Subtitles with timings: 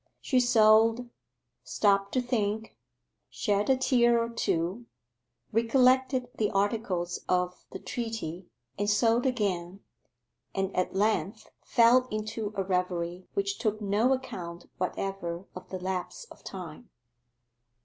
[0.19, 1.11] She sewed,
[1.63, 2.75] stopped to think,
[3.29, 4.87] shed a tear or two,
[5.51, 8.47] recollected the articles of the treaty,
[8.79, 9.81] and sewed again;
[10.55, 16.23] and at length fell into a reverie which took no account whatever of the lapse
[16.31, 16.89] of time.